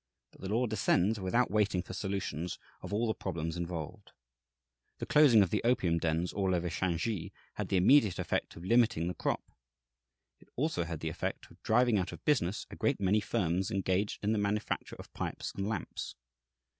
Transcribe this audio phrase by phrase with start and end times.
[0.31, 4.13] But the law descends without waiting for solutions of all the problems involved.
[4.97, 9.07] The closing of the opium dens all over Shansi had the immediate effect of limiting
[9.07, 9.43] the crop.
[10.39, 14.23] It also had the effect of driving out of business a great many firms engaged
[14.23, 16.15] in the manufacture of pipes and lamps.